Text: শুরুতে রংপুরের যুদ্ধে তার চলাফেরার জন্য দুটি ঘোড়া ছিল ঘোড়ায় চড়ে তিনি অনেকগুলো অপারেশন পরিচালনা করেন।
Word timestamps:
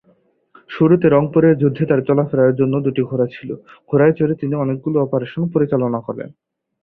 শুরুতে 0.69 1.07
রংপুরের 1.09 1.55
যুদ্ধে 1.57 1.83
তার 1.85 2.01
চলাফেরার 2.07 2.57
জন্য 2.59 2.73
দুটি 2.85 3.01
ঘোড়া 3.01 3.27
ছিল 3.35 3.49
ঘোড়ায় 3.89 4.15
চড়ে 4.17 4.33
তিনি 4.35 4.53
অনেকগুলো 4.55 4.97
অপারেশন 4.99 5.43
পরিচালনা 5.53 5.99
করেন। 6.07 6.29